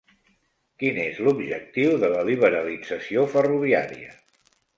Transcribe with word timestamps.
Quin 0.83 0.95
és 1.03 1.19
l'objectiu 1.27 1.91
de 2.05 2.09
la 2.15 2.23
liberalització 2.31 3.27
ferroviària? 3.37 4.19